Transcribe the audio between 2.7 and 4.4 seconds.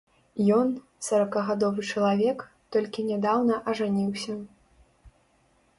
толькі нядаўна ажаніўся.